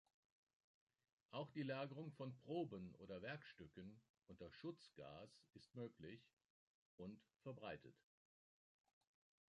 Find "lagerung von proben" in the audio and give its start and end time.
1.61-2.95